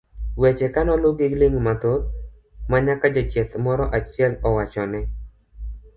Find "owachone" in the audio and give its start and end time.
4.47-4.99